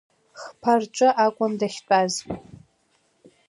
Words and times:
Хԥа 0.41 0.73
рҿы 0.81 1.09
акәын 1.25 1.51
дахьтәаз. 1.59 2.13